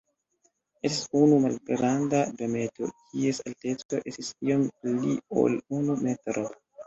Estis 0.87 1.01
unu 1.17 1.35
malgranda 1.41 2.21
dometo, 2.39 2.89
kies 3.11 3.41
alteco 3.51 4.01
estis 4.13 4.33
iom 4.49 4.65
pli 4.79 5.13
ol 5.43 5.59
unu 5.81 5.99
metro. 6.07 6.47